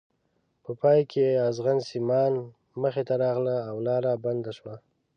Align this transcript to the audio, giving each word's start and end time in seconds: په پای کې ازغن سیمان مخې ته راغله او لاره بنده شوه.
په 0.63 0.71
پای 0.81 0.99
کې 1.11 1.25
ازغن 1.49 1.77
سیمان 1.89 2.33
مخې 2.81 3.03
ته 3.07 3.13
راغله 3.23 3.55
او 3.69 3.77
لاره 3.87 4.11
بنده 4.25 4.51
شوه. 4.57 4.75